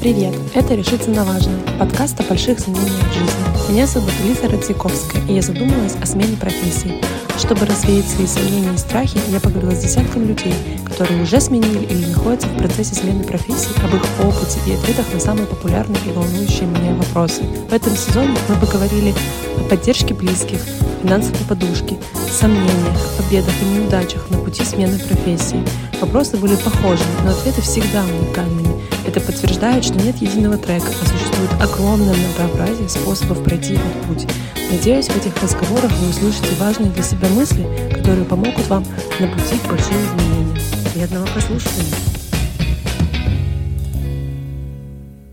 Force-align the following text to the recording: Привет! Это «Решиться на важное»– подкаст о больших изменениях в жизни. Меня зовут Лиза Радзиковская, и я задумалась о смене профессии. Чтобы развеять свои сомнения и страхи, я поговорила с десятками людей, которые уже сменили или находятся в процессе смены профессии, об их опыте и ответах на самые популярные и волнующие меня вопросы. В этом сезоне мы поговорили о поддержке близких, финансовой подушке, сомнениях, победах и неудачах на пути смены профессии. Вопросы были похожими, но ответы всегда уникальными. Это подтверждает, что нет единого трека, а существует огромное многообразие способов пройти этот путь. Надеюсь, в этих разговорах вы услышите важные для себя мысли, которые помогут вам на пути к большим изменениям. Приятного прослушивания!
Привет! 0.00 0.32
Это 0.54 0.76
«Решиться 0.76 1.10
на 1.10 1.24
важное»– 1.24 1.58
подкаст 1.78 2.20
о 2.20 2.22
больших 2.22 2.60
изменениях 2.60 3.04
в 3.10 3.14
жизни. 3.14 3.72
Меня 3.72 3.84
зовут 3.84 4.12
Лиза 4.24 4.48
Радзиковская, 4.48 5.20
и 5.26 5.32
я 5.34 5.42
задумалась 5.42 5.96
о 6.00 6.06
смене 6.06 6.36
профессии. 6.36 6.94
Чтобы 7.36 7.66
развеять 7.66 8.08
свои 8.08 8.28
сомнения 8.28 8.72
и 8.72 8.78
страхи, 8.78 9.18
я 9.28 9.40
поговорила 9.40 9.72
с 9.72 9.82
десятками 9.82 10.26
людей, 10.26 10.54
которые 10.84 11.20
уже 11.20 11.40
сменили 11.40 11.84
или 11.84 12.06
находятся 12.06 12.46
в 12.46 12.56
процессе 12.58 12.94
смены 12.94 13.24
профессии, 13.24 13.74
об 13.84 13.92
их 13.96 14.02
опыте 14.24 14.60
и 14.68 14.74
ответах 14.74 15.12
на 15.12 15.18
самые 15.18 15.46
популярные 15.48 16.00
и 16.06 16.12
волнующие 16.12 16.68
меня 16.68 16.94
вопросы. 16.94 17.42
В 17.68 17.74
этом 17.74 17.96
сезоне 17.96 18.36
мы 18.48 18.54
поговорили 18.54 19.12
о 19.56 19.68
поддержке 19.68 20.14
близких, 20.14 20.60
финансовой 21.02 21.44
подушке, 21.48 21.96
сомнениях, 22.30 23.16
победах 23.16 23.54
и 23.62 23.64
неудачах 23.64 24.30
на 24.30 24.38
пути 24.38 24.64
смены 24.64 24.96
профессии. 24.96 25.60
Вопросы 26.00 26.36
были 26.36 26.54
похожими, 26.54 27.24
но 27.24 27.30
ответы 27.32 27.62
всегда 27.62 28.04
уникальными. 28.04 28.68
Это 29.08 29.22
подтверждает, 29.22 29.86
что 29.86 29.94
нет 29.94 30.18
единого 30.18 30.58
трека, 30.58 30.84
а 30.86 31.06
существует 31.06 31.50
огромное 31.58 32.14
многообразие 32.14 32.90
способов 32.90 33.42
пройти 33.42 33.72
этот 33.72 34.02
путь. 34.02 34.26
Надеюсь, 34.70 35.08
в 35.08 35.16
этих 35.16 35.42
разговорах 35.42 35.90
вы 35.92 36.10
услышите 36.10 36.54
важные 36.60 36.90
для 36.90 37.02
себя 37.02 37.26
мысли, 37.30 37.66
которые 37.94 38.26
помогут 38.26 38.68
вам 38.68 38.84
на 39.18 39.28
пути 39.28 39.56
к 39.64 39.66
большим 39.66 39.94
изменениям. 39.94 40.58
Приятного 40.92 41.24
прослушивания! 41.24 42.17